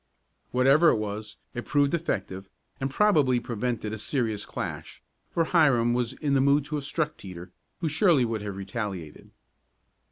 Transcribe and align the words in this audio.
Whatever 0.49 0.89
it 0.89 0.95
was, 0.95 1.35
it 1.53 1.63
proved 1.67 1.93
effective 1.93 2.49
and 2.79 2.89
probably 2.89 3.39
prevented 3.39 3.93
a 3.93 3.99
serious 3.99 4.47
clash, 4.47 4.99
for 5.29 5.43
Hiram 5.45 5.93
was 5.93 6.13
in 6.13 6.33
the 6.33 6.41
mood 6.41 6.65
to 6.65 6.75
have 6.77 6.85
struck 6.85 7.17
Teeter, 7.17 7.51
who 7.81 7.87
surely 7.87 8.25
would 8.25 8.41
have 8.41 8.57
retaliated. 8.57 9.29